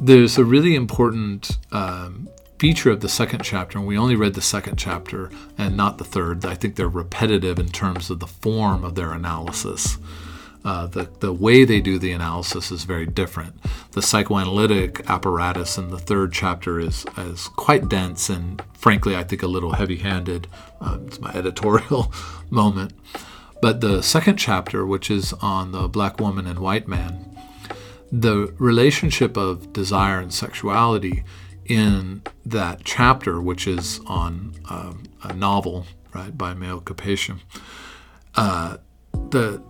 there's 0.00 0.38
a 0.38 0.44
really 0.44 0.74
important 0.74 1.58
um, 1.72 2.28
feature 2.58 2.90
of 2.90 3.00
the 3.00 3.08
second 3.08 3.42
chapter, 3.42 3.78
and 3.78 3.86
we 3.86 3.96
only 3.96 4.16
read 4.16 4.34
the 4.34 4.42
second 4.42 4.76
chapter 4.76 5.30
and 5.56 5.76
not 5.76 5.98
the 5.98 6.04
third. 6.04 6.44
I 6.44 6.54
think 6.54 6.76
they're 6.76 6.88
repetitive 6.88 7.58
in 7.58 7.68
terms 7.68 8.10
of 8.10 8.20
the 8.20 8.26
form 8.26 8.84
of 8.84 8.94
their 8.94 9.12
analysis. 9.12 9.98
Uh, 10.64 10.86
the, 10.86 11.08
the 11.20 11.32
way 11.32 11.64
they 11.64 11.80
do 11.80 11.98
the 11.98 12.12
analysis 12.12 12.70
is 12.70 12.84
very 12.84 13.06
different. 13.06 13.54
The 13.92 14.02
psychoanalytic 14.02 15.08
apparatus 15.08 15.78
in 15.78 15.88
the 15.88 15.98
third 15.98 16.32
chapter 16.32 16.78
is, 16.78 17.06
is 17.16 17.48
quite 17.48 17.88
dense 17.88 18.28
and, 18.28 18.62
frankly, 18.74 19.16
I 19.16 19.24
think 19.24 19.42
a 19.42 19.46
little 19.46 19.72
heavy 19.72 19.96
handed. 19.96 20.48
Uh, 20.80 20.98
it's 21.06 21.18
my 21.20 21.30
editorial 21.34 22.12
moment. 22.50 22.92
But 23.62 23.80
the 23.80 24.02
second 24.02 24.36
chapter, 24.36 24.84
which 24.86 25.10
is 25.10 25.32
on 25.34 25.72
the 25.72 25.88
black 25.88 26.20
woman 26.20 26.46
and 26.46 26.58
white 26.58 26.88
man, 26.88 27.26
the 28.10 28.52
relationship 28.58 29.36
of 29.36 29.72
desire 29.72 30.18
and 30.18 30.32
sexuality 30.32 31.24
in 31.66 32.22
that 32.44 32.82
chapter, 32.84 33.40
which 33.40 33.66
is 33.66 34.00
on 34.06 34.54
um, 34.68 35.04
a 35.22 35.32
novel, 35.32 35.86
right, 36.12 36.36
by 36.36 36.52
Mayotte 36.52 36.84
Capécia, 36.84 37.38
uh, 38.34 38.78
the 39.30 39.62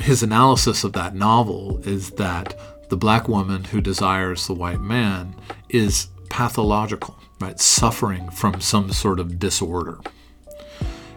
his 0.00 0.22
analysis 0.22 0.84
of 0.84 0.92
that 0.94 1.14
novel 1.14 1.80
is 1.86 2.10
that 2.12 2.58
the 2.88 2.96
black 2.96 3.28
woman 3.28 3.64
who 3.64 3.80
desires 3.80 4.46
the 4.46 4.54
white 4.54 4.80
man 4.80 5.34
is 5.68 6.08
pathological, 6.28 7.18
right, 7.40 7.58
suffering 7.60 8.30
from 8.30 8.60
some 8.60 8.92
sort 8.92 9.20
of 9.20 9.38
disorder, 9.38 9.98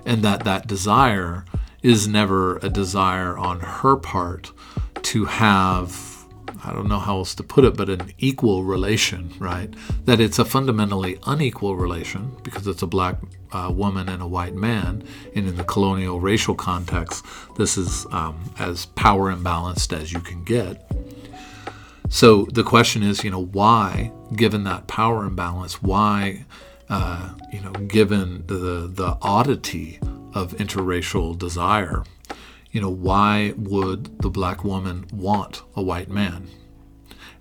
and 0.05 0.21
that 0.23 0.43
that 0.43 0.67
desire 0.67 1.45
is 1.83 2.07
never 2.07 2.57
a 2.57 2.69
desire 2.69 3.37
on 3.37 3.59
her 3.59 3.95
part 3.95 4.51
to 5.03 5.25
have 5.25 6.14
I 6.65 6.73
don't 6.73 6.87
know 6.87 6.99
how 6.99 7.17
else 7.17 7.35
to 7.35 7.43
put 7.43 7.63
it, 7.63 7.77
but 7.77 7.89
an 7.89 8.11
equal 8.17 8.63
relation, 8.63 9.31
right? 9.37 9.71
That 10.05 10.19
it's 10.19 10.39
a 10.39 10.45
fundamentally 10.45 11.19
unequal 11.27 11.75
relation 11.75 12.35
because 12.41 12.65
it's 12.65 12.81
a 12.81 12.87
black 12.87 13.17
uh, 13.51 13.71
woman 13.71 14.09
and 14.09 14.21
a 14.21 14.27
white 14.27 14.55
man. 14.55 15.03
And 15.35 15.47
in 15.47 15.57
the 15.57 15.63
colonial 15.63 16.19
racial 16.19 16.55
context, 16.55 17.23
this 17.57 17.77
is 17.77 18.07
um, 18.11 18.51
as 18.57 18.87
power 18.87 19.31
imbalanced 19.31 19.95
as 19.95 20.11
you 20.11 20.19
can 20.19 20.43
get. 20.43 20.91
So 22.09 22.45
the 22.45 22.63
question 22.63 23.03
is, 23.03 23.23
you 23.23 23.31
know, 23.31 23.43
why, 23.43 24.11
given 24.35 24.63
that 24.63 24.87
power 24.87 25.23
imbalance, 25.25 25.83
why, 25.83 26.45
uh, 26.89 27.33
you 27.51 27.61
know, 27.61 27.71
given 27.71 28.43
the, 28.47 28.89
the 28.91 29.17
oddity 29.21 29.99
of 30.33 30.53
interracial 30.53 31.37
desire, 31.37 32.03
you 32.75 32.81
know, 32.81 32.89
why 32.89 33.53
would 33.55 34.19
the 34.19 34.29
black 34.29 34.65
woman 34.65 35.05
want 35.13 35.61
a 35.77 35.81
white 35.81 36.09
man? 36.09 36.49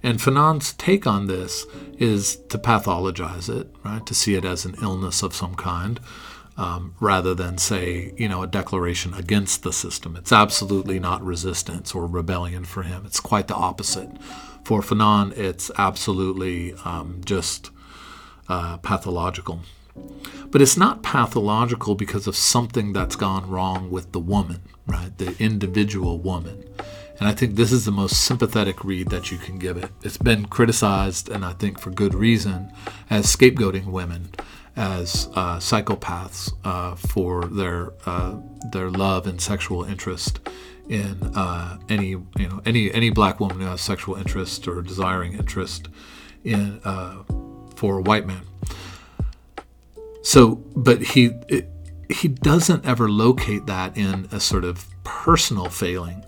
And 0.00 0.20
Fanon's 0.20 0.74
take 0.74 1.08
on 1.08 1.26
this 1.26 1.66
is 1.98 2.36
to 2.50 2.56
pathologize 2.56 3.48
it, 3.52 3.68
right? 3.84 4.06
To 4.06 4.14
see 4.14 4.36
it 4.36 4.44
as 4.44 4.64
an 4.64 4.76
illness 4.80 5.24
of 5.24 5.34
some 5.34 5.56
kind, 5.56 5.98
um, 6.56 6.94
rather 7.00 7.34
than 7.34 7.58
say, 7.58 8.14
you 8.16 8.28
know, 8.28 8.44
a 8.44 8.46
declaration 8.46 9.12
against 9.14 9.64
the 9.64 9.72
system. 9.72 10.14
It's 10.14 10.30
absolutely 10.30 11.00
not 11.00 11.20
resistance 11.20 11.96
or 11.96 12.06
rebellion 12.06 12.64
for 12.64 12.84
him. 12.84 13.02
It's 13.04 13.18
quite 13.18 13.48
the 13.48 13.56
opposite. 13.56 14.10
For 14.62 14.82
Fanon, 14.82 15.36
it's 15.36 15.68
absolutely 15.76 16.74
um, 16.84 17.22
just 17.24 17.72
uh, 18.48 18.76
pathological. 18.76 19.62
But 20.50 20.62
it's 20.62 20.76
not 20.76 21.02
pathological 21.02 21.94
because 21.94 22.26
of 22.26 22.36
something 22.36 22.92
that's 22.92 23.16
gone 23.16 23.48
wrong 23.48 23.90
with 23.90 24.12
the 24.12 24.20
woman, 24.20 24.62
right? 24.86 25.16
The 25.16 25.34
individual 25.38 26.18
woman. 26.18 26.64
And 27.18 27.28
I 27.28 27.32
think 27.32 27.54
this 27.54 27.72
is 27.72 27.84
the 27.84 27.92
most 27.92 28.24
sympathetic 28.24 28.84
read 28.84 29.08
that 29.08 29.30
you 29.30 29.38
can 29.38 29.58
give 29.58 29.76
it. 29.76 29.90
It's 30.02 30.18
been 30.18 30.46
criticized, 30.46 31.28
and 31.28 31.44
I 31.44 31.52
think 31.52 31.78
for 31.78 31.90
good 31.90 32.14
reason, 32.14 32.72
as 33.08 33.26
scapegoating 33.26 33.86
women 33.86 34.30
as 34.76 35.28
uh, 35.34 35.58
psychopaths 35.58 36.52
uh, 36.64 36.96
for 36.96 37.44
their 37.44 37.92
uh, 38.06 38.36
their 38.72 38.90
love 38.90 39.26
and 39.26 39.40
sexual 39.40 39.84
interest 39.84 40.40
in 40.88 41.22
uh, 41.34 41.78
any 41.88 42.08
you 42.08 42.48
know 42.48 42.60
any 42.66 42.92
any 42.92 43.10
black 43.10 43.40
woman 43.40 43.60
who 43.60 43.66
has 43.66 43.80
sexual 43.80 44.16
interest 44.16 44.66
or 44.66 44.82
desiring 44.82 45.34
interest 45.34 45.88
in 46.42 46.80
uh, 46.84 47.22
for 47.76 47.98
a 47.98 48.02
white 48.02 48.26
man. 48.26 48.42
So, 50.24 50.56
but 50.74 51.02
he 51.02 51.26
it, 51.48 51.68
he 52.08 52.28
doesn't 52.28 52.84
ever 52.84 53.08
locate 53.10 53.66
that 53.66 53.96
in 53.96 54.26
a 54.32 54.40
sort 54.40 54.64
of 54.64 54.86
personal 55.04 55.68
failing 55.68 56.24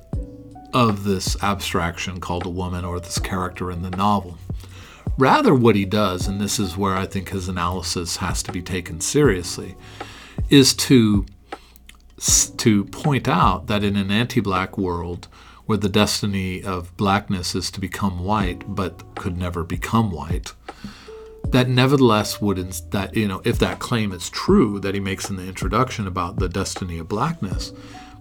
of 0.75 1.05
this 1.05 1.43
abstraction 1.43 2.21
called 2.21 2.45
a 2.45 2.51
woman 2.51 2.85
or 2.85 3.01
this 3.01 3.19
character 3.19 3.71
in 3.71 3.81
the 3.81 3.91
novel. 3.91 4.37
Rather, 5.17 5.55
what 5.55 5.77
he 5.77 5.87
does, 5.87 6.29
and 6.29 6.39
this 6.39 6.59
is 6.59 6.77
where 6.77 6.95
I 6.95 7.07
think 7.07 7.31
his 7.31 7.49
analysis 7.49 8.19
has 8.19 8.43
to 8.43 8.53
be 8.53 8.61
taken 8.61 9.01
seriously, 9.01 9.75
is 10.51 10.75
to 10.75 11.25
to 12.59 12.85
point 12.85 13.27
out 13.27 13.67
that 13.67 13.83
in 13.83 13.97
an 13.97 14.11
anti-black 14.11 14.77
world 14.77 15.29
where 15.65 15.79
the 15.79 15.89
destiny 15.89 16.63
of 16.63 16.95
blackness 16.99 17.55
is 17.55 17.71
to 17.71 17.81
become 17.81 18.23
white 18.23 18.63
but 18.69 19.15
could 19.15 19.39
never 19.39 19.65
become 19.65 20.11
white 20.11 20.53
that 21.53 21.69
nevertheless 21.69 22.41
would 22.41 22.59
that 22.91 23.15
you 23.17 23.29
know 23.29 23.41
if 23.45 23.59
that 23.59 23.79
claim 23.79 24.13
is 24.13 24.31
true 24.31 24.79
that 24.81 24.95
he 24.95 25.01
makes 25.01 25.31
in 25.31 25.37
the 25.37 25.47
introduction 25.47 26.07
about 26.07 26.39
the 26.39 26.49
destiny 26.49 26.99
of 26.99 27.09
blackness 27.09 27.73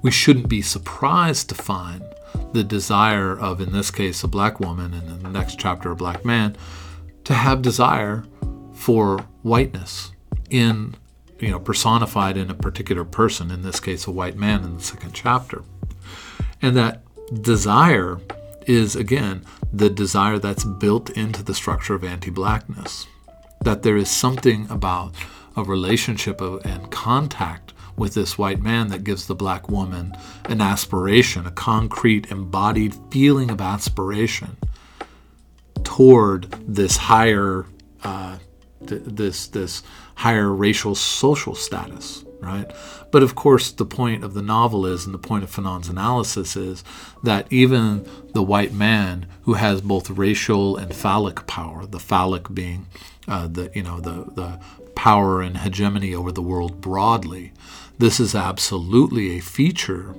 we 0.01 0.11
shouldn't 0.11 0.49
be 0.49 0.61
surprised 0.61 1.49
to 1.49 1.55
find 1.55 2.03
the 2.53 2.63
desire 2.63 3.37
of 3.37 3.59
in 3.61 3.71
this 3.71 3.91
case 3.91 4.23
a 4.23 4.27
black 4.27 4.59
woman 4.59 4.93
and 4.93 5.09
in 5.09 5.23
the 5.23 5.29
next 5.29 5.59
chapter 5.59 5.91
a 5.91 5.95
black 5.95 6.23
man 6.23 6.55
to 7.23 7.33
have 7.33 7.61
desire 7.61 8.23
for 8.73 9.19
whiteness 9.41 10.11
in 10.49 10.95
you 11.39 11.51
know, 11.51 11.59
personified 11.59 12.37
in 12.37 12.49
a 12.49 12.55
particular 12.55 13.03
person, 13.03 13.51
in 13.51 13.61
this 13.61 13.79
case, 13.79 14.07
a 14.07 14.11
white 14.11 14.35
man 14.35 14.63
in 14.63 14.77
the 14.77 14.83
second 14.83 15.13
chapter. 15.13 15.63
And 16.61 16.75
that 16.77 17.03
desire 17.41 18.19
is, 18.65 18.95
again, 18.95 19.45
the 19.71 19.89
desire 19.89 20.39
that's 20.39 20.63
built 20.63 21.09
into 21.11 21.43
the 21.43 21.53
structure 21.53 21.93
of 21.93 22.03
anti 22.03 22.31
blackness. 22.31 23.07
That 23.65 23.83
there 23.83 23.97
is 23.97 24.09
something 24.09 24.67
about 24.69 25.15
a 25.57 25.63
relationship 25.63 26.39
and 26.39 26.91
contact 26.91 27.73
with 27.97 28.13
this 28.13 28.37
white 28.37 28.61
man 28.61 28.89
that 28.89 29.03
gives 29.03 29.25
the 29.25 29.35
black 29.35 29.69
woman 29.69 30.15
an 30.45 30.61
aspiration, 30.61 31.47
a 31.47 31.51
concrete, 31.51 32.29
embodied 32.31 32.95
feeling 33.09 33.49
of 33.49 33.61
aspiration 33.61 34.57
toward 35.83 36.51
this 36.67 36.97
higher, 36.97 37.65
uh, 38.03 38.37
th- 38.85 39.01
this 39.05 39.47
this 39.47 39.81
higher 40.15 40.53
racial 40.53 40.93
social 40.93 41.55
status, 41.55 42.23
right? 42.41 42.71
But 43.11 43.23
of 43.23 43.35
course, 43.35 43.71
the 43.71 43.85
point 43.85 44.23
of 44.23 44.33
the 44.33 44.41
novel 44.41 44.85
is, 44.85 45.05
and 45.05 45.13
the 45.13 45.19
point 45.19 45.43
of 45.43 45.49
Fanon's 45.49 45.89
analysis 45.89 46.55
is, 46.55 46.83
that 47.23 47.47
even 47.49 48.05
the 48.33 48.43
white 48.43 48.73
man 48.73 49.25
who 49.43 49.53
has 49.53 49.81
both 49.81 50.09
racial 50.09 50.77
and 50.77 50.93
phallic 50.93 51.47
power, 51.47 51.85
the 51.85 51.99
phallic 51.99 52.53
being 52.53 52.87
uh, 53.27 53.47
the 53.47 53.71
you 53.73 53.83
know 53.83 53.99
the 53.99 54.25
the 54.33 54.59
power 54.95 55.41
and 55.41 55.57
hegemony 55.57 56.13
over 56.13 56.31
the 56.31 56.41
world 56.41 56.81
broadly, 56.81 57.51
this 57.97 58.19
is 58.19 58.33
absolutely 58.35 59.37
a 59.37 59.41
feature 59.41 60.15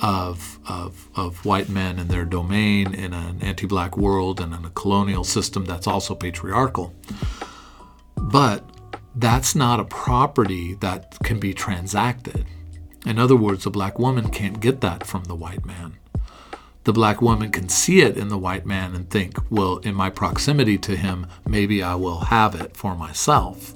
of, 0.00 0.58
of, 0.68 1.08
of 1.14 1.44
white 1.44 1.68
men 1.68 1.98
and 1.98 2.10
their 2.10 2.24
domain 2.24 2.92
in 2.92 3.12
an 3.12 3.40
anti 3.42 3.66
black 3.66 3.96
world 3.96 4.40
and 4.40 4.52
in 4.52 4.64
a 4.64 4.70
colonial 4.70 5.24
system 5.24 5.64
that's 5.64 5.86
also 5.86 6.14
patriarchal. 6.14 6.94
But 8.16 8.64
that's 9.14 9.54
not 9.54 9.80
a 9.80 9.84
property 9.84 10.74
that 10.74 11.16
can 11.22 11.38
be 11.38 11.54
transacted. 11.54 12.44
In 13.06 13.18
other 13.18 13.36
words, 13.36 13.66
a 13.66 13.70
black 13.70 13.98
woman 13.98 14.30
can't 14.30 14.60
get 14.60 14.80
that 14.80 15.06
from 15.06 15.24
the 15.24 15.34
white 15.34 15.64
man. 15.64 15.98
The 16.84 16.92
black 16.92 17.22
woman 17.22 17.50
can 17.50 17.68
see 17.68 18.00
it 18.00 18.16
in 18.16 18.28
the 18.28 18.38
white 18.38 18.66
man 18.66 18.94
and 18.94 19.08
think, 19.08 19.38
well, 19.50 19.78
in 19.78 19.94
my 19.94 20.10
proximity 20.10 20.76
to 20.78 20.96
him, 20.96 21.26
maybe 21.48 21.82
I 21.82 21.94
will 21.94 22.20
have 22.20 22.54
it 22.54 22.76
for 22.76 22.94
myself. 22.94 23.72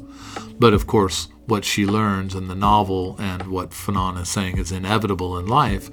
But 0.59 0.75
of 0.75 0.87
course, 0.87 1.29
what 1.47 1.65
she 1.65 1.87
learns 1.87 2.35
in 2.35 2.49
the 2.49 2.55
novel 2.55 3.17
and 3.19 3.47
what 3.47 3.71
Fanon 3.71 4.21
is 4.21 4.29
saying 4.29 4.59
is 4.59 4.71
inevitable 4.71 5.39
in 5.39 5.47
life 5.47 5.91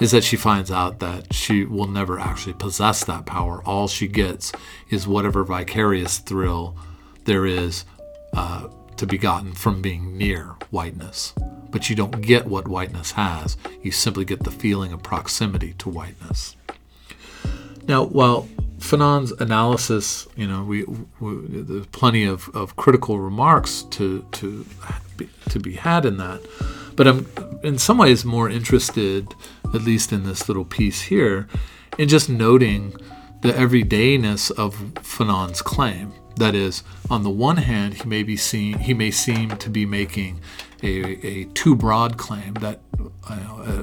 is 0.00 0.12
that 0.12 0.24
she 0.24 0.36
finds 0.36 0.70
out 0.70 1.00
that 1.00 1.34
she 1.34 1.64
will 1.64 1.88
never 1.88 2.18
actually 2.18 2.54
possess 2.54 3.04
that 3.04 3.26
power. 3.26 3.62
All 3.64 3.88
she 3.88 4.06
gets 4.06 4.52
is 4.88 5.06
whatever 5.06 5.44
vicarious 5.44 6.18
thrill 6.18 6.76
there 7.24 7.44
is 7.44 7.84
uh, 8.32 8.68
to 8.96 9.06
be 9.06 9.18
gotten 9.18 9.52
from 9.52 9.82
being 9.82 10.16
near 10.16 10.54
whiteness. 10.70 11.34
But 11.72 11.90
you 11.90 11.96
don't 11.96 12.20
get 12.20 12.46
what 12.46 12.68
whiteness 12.68 13.12
has, 13.12 13.56
you 13.82 13.90
simply 13.90 14.24
get 14.24 14.44
the 14.44 14.52
feeling 14.52 14.92
of 14.92 15.02
proximity 15.02 15.72
to 15.78 15.88
whiteness. 15.88 16.54
Now, 17.88 18.04
while 18.04 18.46
Fanon's 18.78 19.32
analysis, 19.32 20.28
you 20.36 20.46
know, 20.46 20.62
we, 20.64 20.84
we, 21.18 21.34
there's 21.48 21.86
plenty 21.86 22.24
of, 22.24 22.48
of 22.54 22.76
critical 22.76 23.18
remarks 23.18 23.82
to 23.90 24.24
to 24.32 24.66
to 25.48 25.58
be 25.58 25.74
had 25.74 26.04
in 26.04 26.18
that, 26.18 26.40
but 26.94 27.06
I'm 27.06 27.26
in 27.62 27.78
some 27.78 27.98
ways 27.98 28.24
more 28.24 28.50
interested, 28.50 29.34
at 29.74 29.82
least 29.82 30.12
in 30.12 30.24
this 30.24 30.48
little 30.48 30.64
piece 30.64 31.02
here, 31.02 31.48
in 31.98 32.08
just 32.08 32.28
noting 32.28 32.92
the 33.42 33.52
everydayness 33.52 34.50
of 34.52 34.74
Fanon's 35.02 35.62
claim. 35.62 36.12
That 36.36 36.54
is, 36.54 36.82
on 37.10 37.24
the 37.24 37.30
one 37.30 37.58
hand, 37.58 37.94
he 37.94 38.08
may 38.08 38.22
be 38.22 38.36
seen, 38.36 38.78
he 38.78 38.94
may 38.94 39.10
seem 39.10 39.50
to 39.58 39.68
be 39.70 39.84
making 39.84 40.40
a, 40.82 41.26
a 41.26 41.44
too 41.54 41.74
broad 41.74 42.18
claim 42.18 42.54
that 42.54 42.80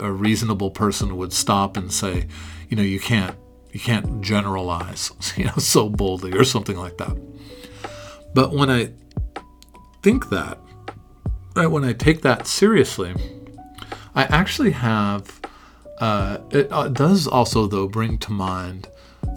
a 0.01 0.11
reasonable 0.11 0.71
person 0.71 1.17
would 1.17 1.33
stop 1.33 1.77
and 1.77 1.91
say, 1.91 2.27
you 2.69 2.77
know, 2.77 2.83
you 2.83 2.99
can't 2.99 3.35
you 3.71 3.79
can't 3.79 4.21
generalize, 4.21 5.11
you 5.37 5.45
know, 5.45 5.57
so 5.57 5.89
boldly 5.89 6.33
or 6.33 6.43
something 6.43 6.77
like 6.77 6.97
that. 6.97 7.17
But 8.33 8.51
when 8.51 8.69
I 8.69 8.91
think 10.01 10.29
that, 10.29 10.59
right, 11.55 11.67
when 11.67 11.83
I 11.83 11.93
take 11.93 12.21
that 12.21 12.47
seriously, 12.47 13.13
I 14.15 14.23
actually 14.23 14.71
have. 14.71 15.39
Uh, 15.99 16.37
it 16.51 16.71
uh, 16.71 16.87
does 16.87 17.27
also, 17.27 17.67
though, 17.67 17.85
bring 17.85 18.17
to 18.17 18.31
mind 18.31 18.87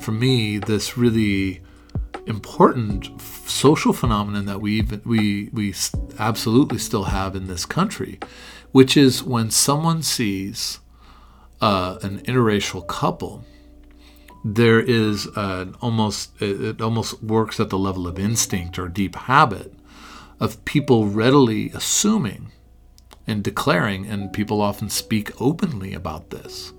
for 0.00 0.12
me 0.12 0.58
this 0.58 0.96
really 0.96 1.60
important 2.26 3.20
social 3.46 3.92
phenomenon 3.92 4.46
that 4.46 4.60
we 4.60 4.82
we 5.04 5.50
we 5.52 5.74
absolutely 6.18 6.78
still 6.78 7.04
have 7.04 7.34
in 7.34 7.46
this 7.46 7.66
country, 7.66 8.18
which 8.70 8.96
is 8.96 9.22
when 9.22 9.50
someone 9.50 10.02
sees 10.02 10.80
uh, 11.60 11.98
an 12.02 12.20
interracial 12.20 12.86
couple 12.86 13.44
there 14.44 14.80
is 14.80 15.26
an 15.36 15.74
almost 15.80 16.30
it 16.40 16.80
almost 16.80 17.22
works 17.22 17.60
at 17.60 17.70
the 17.70 17.78
level 17.78 18.06
of 18.06 18.18
instinct 18.18 18.78
or 18.78 18.88
deep 18.88 19.14
habit 19.14 19.72
of 20.40 20.64
people 20.64 21.06
readily 21.06 21.70
assuming 21.74 22.50
and 23.26 23.44
declaring 23.44 24.04
and 24.06 24.32
people 24.32 24.60
often 24.60 24.88
speak 24.88 25.30
openly 25.40 25.94
about 25.94 26.30
this 26.30 26.72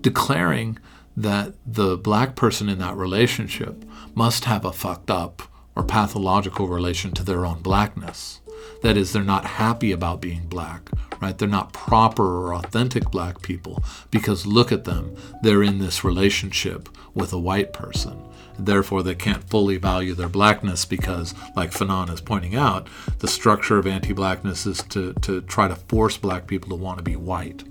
declaring 0.00 0.78
that 1.16 1.54
the 1.66 1.96
black 1.96 2.34
person 2.36 2.68
in 2.68 2.78
that 2.78 2.96
relationship 2.96 3.84
must 4.14 4.44
have 4.44 4.64
a 4.64 4.72
fucked 4.72 5.10
up 5.10 5.42
or 5.76 5.82
pathological 5.82 6.68
relation 6.68 7.12
to 7.12 7.24
their 7.24 7.46
own 7.46 7.60
blackness 7.60 8.40
that 8.84 8.98
is, 8.98 9.12
they're 9.12 9.22
not 9.22 9.46
happy 9.46 9.92
about 9.92 10.20
being 10.20 10.46
black, 10.46 10.90
right? 11.20 11.36
They're 11.36 11.48
not 11.48 11.72
proper 11.72 12.22
or 12.22 12.54
authentic 12.54 13.10
black 13.10 13.40
people 13.40 13.82
because 14.10 14.46
look 14.46 14.70
at 14.72 14.84
them. 14.84 15.16
They're 15.42 15.62
in 15.62 15.78
this 15.78 16.04
relationship 16.04 16.90
with 17.14 17.32
a 17.32 17.38
white 17.38 17.72
person. 17.72 18.22
Therefore, 18.58 19.02
they 19.02 19.14
can't 19.14 19.48
fully 19.48 19.78
value 19.78 20.14
their 20.14 20.28
blackness 20.28 20.84
because, 20.84 21.34
like 21.56 21.70
Fanon 21.70 22.12
is 22.12 22.20
pointing 22.20 22.54
out, 22.54 22.86
the 23.20 23.26
structure 23.26 23.78
of 23.78 23.86
anti 23.86 24.12
blackness 24.12 24.66
is 24.66 24.82
to, 24.90 25.14
to 25.22 25.40
try 25.40 25.66
to 25.66 25.74
force 25.74 26.18
black 26.18 26.46
people 26.46 26.68
to 26.68 26.76
want 26.76 26.98
to 26.98 27.02
be 27.02 27.16
white. 27.16 27.64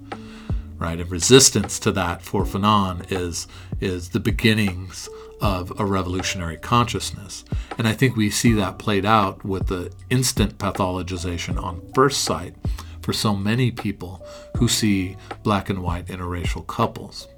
Right? 0.83 0.99
And 0.99 1.09
resistance 1.09 1.79
to 1.79 1.93
that 1.93 2.23
for 2.23 2.43
Fanon 2.43 3.09
is, 3.09 3.47
is 3.79 4.09
the 4.09 4.19
beginnings 4.19 5.07
of 5.39 5.71
a 5.79 5.85
revolutionary 5.85 6.57
consciousness. 6.57 7.45
And 7.77 7.87
I 7.87 7.93
think 7.93 8.17
we 8.17 8.29
see 8.29 8.51
that 8.55 8.79
played 8.79 9.05
out 9.05 9.45
with 9.45 9.67
the 9.67 9.93
instant 10.09 10.57
pathologization 10.57 11.57
on 11.57 11.81
first 11.95 12.25
sight 12.25 12.55
for 13.01 13.13
so 13.13 13.33
many 13.33 13.71
people 13.71 14.27
who 14.57 14.67
see 14.67 15.15
black 15.41 15.69
and 15.69 15.81
white 15.81 16.07
interracial 16.07 16.67
couples. 16.67 17.29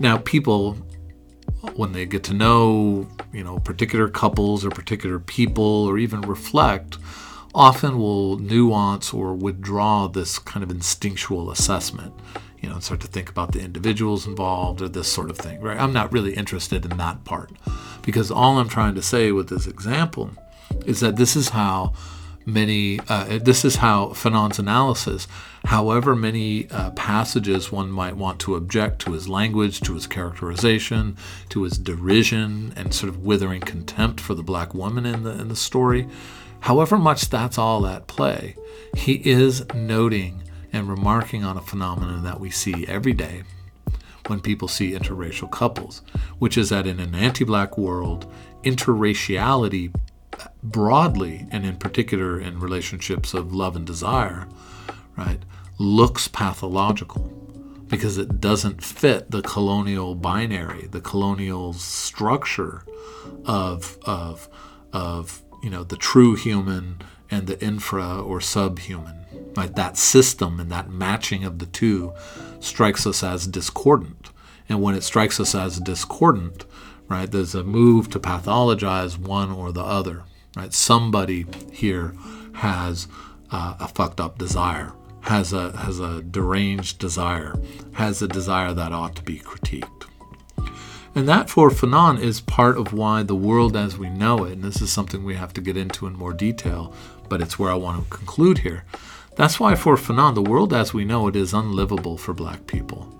Now, 0.00 0.16
people, 0.16 0.78
when 1.74 1.92
they 1.92 2.06
get 2.06 2.24
to 2.24 2.32
know, 2.32 3.06
you 3.30 3.44
know, 3.44 3.58
particular 3.58 4.08
couples 4.08 4.64
or 4.64 4.70
particular 4.70 5.18
people 5.18 5.84
or 5.84 5.98
even 5.98 6.22
reflect, 6.22 6.96
often 7.54 7.98
will 7.98 8.38
nuance 8.38 9.12
or 9.12 9.34
withdraw 9.34 10.08
this 10.08 10.38
kind 10.38 10.64
of 10.64 10.70
instinctual 10.70 11.50
assessment 11.50 12.14
you 12.64 12.70
know, 12.70 12.80
start 12.80 13.00
to 13.00 13.06
think 13.06 13.28
about 13.28 13.52
the 13.52 13.60
individuals 13.60 14.26
involved 14.26 14.80
or 14.80 14.88
this 14.88 15.12
sort 15.12 15.28
of 15.28 15.36
thing, 15.36 15.60
right? 15.60 15.78
I'm 15.78 15.92
not 15.92 16.10
really 16.10 16.32
interested 16.32 16.86
in 16.86 16.96
that 16.96 17.22
part 17.24 17.50
because 18.00 18.30
all 18.30 18.58
I'm 18.58 18.70
trying 18.70 18.94
to 18.94 19.02
say 19.02 19.32
with 19.32 19.50
this 19.50 19.66
example 19.66 20.30
is 20.86 21.00
that 21.00 21.16
this 21.16 21.36
is 21.36 21.50
how 21.50 21.92
many, 22.46 23.00
uh, 23.06 23.38
this 23.42 23.66
is 23.66 23.76
how 23.76 24.14
Fanon's 24.14 24.58
analysis, 24.58 25.28
however 25.66 26.16
many 26.16 26.70
uh, 26.70 26.90
passages 26.92 27.70
one 27.70 27.90
might 27.90 28.16
want 28.16 28.40
to 28.40 28.54
object 28.54 29.00
to 29.00 29.12
his 29.12 29.28
language, 29.28 29.82
to 29.82 29.92
his 29.92 30.06
characterization, 30.06 31.18
to 31.50 31.64
his 31.64 31.76
derision 31.76 32.72
and 32.76 32.94
sort 32.94 33.10
of 33.10 33.22
withering 33.22 33.60
contempt 33.60 34.20
for 34.20 34.34
the 34.34 34.42
black 34.42 34.72
woman 34.72 35.04
in 35.04 35.22
the, 35.22 35.32
in 35.32 35.48
the 35.48 35.56
story, 35.56 36.08
however 36.60 36.96
much 36.96 37.28
that's 37.28 37.58
all 37.58 37.86
at 37.86 38.06
play, 38.06 38.56
he 38.96 39.16
is 39.28 39.66
noting 39.74 40.40
and 40.74 40.88
remarking 40.88 41.44
on 41.44 41.56
a 41.56 41.62
phenomenon 41.62 42.24
that 42.24 42.40
we 42.40 42.50
see 42.50 42.84
every 42.88 43.12
day 43.12 43.44
when 44.26 44.40
people 44.40 44.66
see 44.66 44.90
interracial 44.90 45.50
couples, 45.50 46.02
which 46.38 46.58
is 46.58 46.70
that 46.70 46.86
in 46.86 46.98
an 46.98 47.14
anti 47.14 47.44
black 47.44 47.78
world, 47.78 48.30
interraciality 48.64 49.94
broadly, 50.64 51.46
and 51.52 51.64
in 51.64 51.76
particular 51.76 52.40
in 52.40 52.58
relationships 52.58 53.34
of 53.34 53.54
love 53.54 53.76
and 53.76 53.86
desire, 53.86 54.48
right, 55.16 55.44
looks 55.78 56.26
pathological 56.26 57.30
because 57.86 58.18
it 58.18 58.40
doesn't 58.40 58.82
fit 58.82 59.30
the 59.30 59.42
colonial 59.42 60.16
binary, 60.16 60.88
the 60.88 61.00
colonial 61.00 61.72
structure 61.72 62.82
of, 63.44 63.96
of, 64.02 64.48
of 64.92 65.42
you 65.62 65.70
know, 65.70 65.84
the 65.84 65.96
true 65.96 66.34
human 66.34 67.00
and 67.34 67.46
the 67.46 67.62
infra 67.62 68.22
or 68.22 68.40
subhuman. 68.40 69.24
Right? 69.56 69.74
That 69.74 69.96
system 69.96 70.60
and 70.60 70.70
that 70.70 70.90
matching 70.90 71.44
of 71.44 71.58
the 71.58 71.66
two 71.66 72.12
strikes 72.60 73.06
us 73.06 73.22
as 73.22 73.46
discordant. 73.46 74.30
And 74.68 74.80
when 74.80 74.94
it 74.94 75.02
strikes 75.02 75.38
us 75.40 75.54
as 75.54 75.78
discordant, 75.78 76.64
right, 77.08 77.30
there's 77.30 77.54
a 77.54 77.64
move 77.64 78.08
to 78.10 78.20
pathologize 78.20 79.18
one 79.18 79.50
or 79.50 79.72
the 79.72 79.82
other. 79.82 80.24
Right? 80.56 80.72
Somebody 80.72 81.46
here 81.72 82.14
has 82.54 83.08
uh, 83.50 83.74
a 83.80 83.88
fucked 83.88 84.20
up 84.20 84.38
desire, 84.38 84.92
has 85.22 85.52
a 85.52 85.76
has 85.76 85.98
a 86.00 86.22
deranged 86.22 86.98
desire, 86.98 87.54
has 87.94 88.22
a 88.22 88.28
desire 88.28 88.72
that 88.72 88.92
ought 88.92 89.16
to 89.16 89.22
be 89.22 89.38
critiqued. 89.40 90.06
And 91.16 91.28
that 91.28 91.48
for 91.48 91.70
Fanon 91.70 92.20
is 92.20 92.40
part 92.40 92.76
of 92.76 92.92
why 92.92 93.22
the 93.22 93.36
world 93.36 93.76
as 93.76 93.96
we 93.96 94.10
know 94.10 94.44
it, 94.44 94.54
and 94.54 94.64
this 94.64 94.82
is 94.82 94.90
something 94.90 95.22
we 95.22 95.36
have 95.36 95.52
to 95.54 95.60
get 95.60 95.76
into 95.76 96.08
in 96.08 96.14
more 96.14 96.32
detail, 96.32 96.92
but 97.28 97.40
it's 97.40 97.58
where 97.58 97.70
I 97.70 97.74
want 97.74 98.02
to 98.02 98.16
conclude 98.16 98.58
here. 98.58 98.84
That's 99.36 99.58
why 99.58 99.74
for 99.74 99.96
Fanon, 99.96 100.34
the 100.34 100.42
world 100.42 100.72
as 100.72 100.94
we 100.94 101.04
know 101.04 101.26
it 101.26 101.36
is 101.36 101.52
unlivable 101.52 102.16
for 102.16 102.32
black 102.32 102.66
people. 102.66 103.10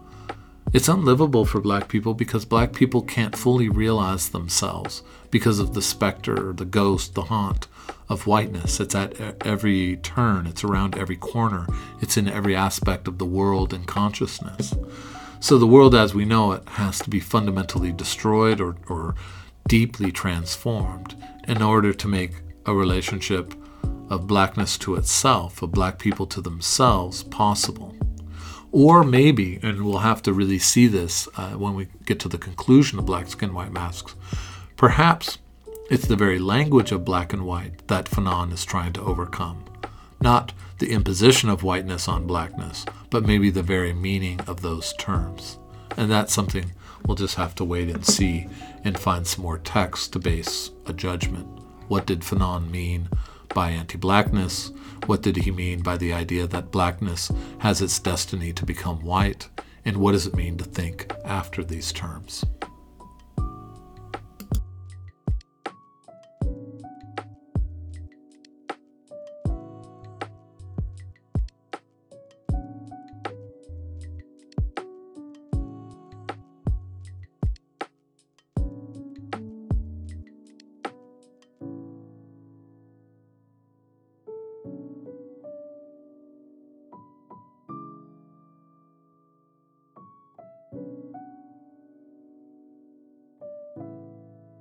It's 0.72 0.88
unlivable 0.88 1.44
for 1.44 1.60
black 1.60 1.88
people 1.88 2.14
because 2.14 2.44
black 2.44 2.72
people 2.72 3.02
can't 3.02 3.36
fully 3.36 3.68
realize 3.68 4.28
themselves 4.28 5.02
because 5.30 5.58
of 5.58 5.74
the 5.74 5.82
specter, 5.82 6.52
the 6.52 6.64
ghost, 6.64 7.14
the 7.14 7.22
haunt 7.22 7.68
of 8.08 8.26
whiteness. 8.26 8.80
It's 8.80 8.94
at 8.94 9.20
every 9.46 9.96
turn, 9.98 10.46
it's 10.46 10.64
around 10.64 10.96
every 10.96 11.16
corner, 11.16 11.66
it's 12.00 12.16
in 12.16 12.28
every 12.28 12.56
aspect 12.56 13.06
of 13.06 13.18
the 13.18 13.24
world 13.24 13.72
and 13.72 13.86
consciousness. 13.86 14.74
So 15.40 15.58
the 15.58 15.66
world 15.66 15.94
as 15.94 16.14
we 16.14 16.24
know 16.24 16.52
it 16.52 16.68
has 16.70 16.98
to 17.00 17.10
be 17.10 17.20
fundamentally 17.20 17.92
destroyed 17.92 18.60
or, 18.60 18.76
or 18.88 19.14
deeply 19.68 20.10
transformed 20.10 21.14
in 21.46 21.62
order 21.62 21.92
to 21.92 22.08
make 22.08 22.32
a 22.66 22.74
relationship 22.74 23.54
of 24.14 24.27
blackness 24.27 24.79
to 24.79 24.94
itself, 24.94 25.61
of 25.61 25.72
black 25.72 25.98
people 25.98 26.27
to 26.27 26.40
themselves, 26.40 27.24
possible. 27.24 27.94
Or 28.70 29.05
maybe, 29.05 29.59
and 29.62 29.85
we'll 29.85 29.98
have 29.98 30.22
to 30.22 30.33
really 30.33 30.59
see 30.59 30.87
this 30.87 31.29
uh, 31.37 31.50
when 31.53 31.74
we 31.74 31.88
get 32.07 32.18
to 32.20 32.29
the 32.29 32.38
conclusion 32.38 32.98
of 32.98 33.07
Black 33.07 33.29
Skin, 33.29 33.55
White 33.55 33.72
Masks, 33.72 34.14
perhaps 34.77 35.38
it's 35.90 36.07
the 36.07 36.16
very 36.16 36.38
language 36.38 36.92
of 36.92 37.05
black 37.05 37.33
and 37.33 37.44
white 37.44 37.87
that 37.88 38.07
Fanon 38.07 38.53
is 38.53 38.64
trying 38.64 38.92
to 38.94 39.03
overcome. 39.03 39.64
Not 40.20 40.53
the 40.79 40.90
imposition 40.90 41.48
of 41.48 41.62
whiteness 41.62 42.09
on 42.09 42.27
blackness, 42.27 42.85
but 43.11 43.27
maybe 43.27 43.50
the 43.50 43.62
very 43.62 43.92
meaning 43.92 44.40
of 44.42 44.62
those 44.62 44.92
terms. 44.94 45.59
And 45.96 46.11
that's 46.11 46.33
something 46.33 46.72
we'll 47.07 47.16
just 47.16 47.35
have 47.35 47.55
to 47.57 47.64
wait 47.64 47.90
and 47.90 48.05
see 48.05 48.48
and 48.83 48.98
find 48.98 49.27
some 49.27 49.42
more 49.42 49.59
text 49.59 50.12
to 50.12 50.18
base 50.18 50.70
a 50.87 50.92
judgment. 50.92 51.46
What 51.88 52.07
did 52.07 52.20
Fanon 52.20 52.70
mean 52.70 53.09
by 53.54 53.70
anti 53.70 53.96
blackness? 53.96 54.72
What 55.06 55.22
did 55.22 55.36
he 55.36 55.50
mean 55.50 55.82
by 55.82 55.96
the 55.96 56.12
idea 56.12 56.46
that 56.48 56.72
blackness 56.72 57.30
has 57.58 57.80
its 57.80 57.98
destiny 57.98 58.52
to 58.52 58.66
become 58.66 59.00
white? 59.02 59.48
And 59.84 59.98
what 59.98 60.12
does 60.12 60.26
it 60.26 60.34
mean 60.34 60.58
to 60.58 60.64
think 60.64 61.10
after 61.24 61.62
these 61.62 61.92
terms? 61.92 62.44